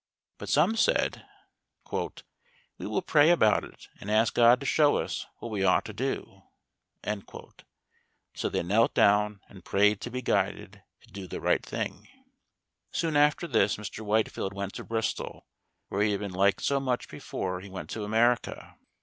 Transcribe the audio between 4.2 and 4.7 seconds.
God to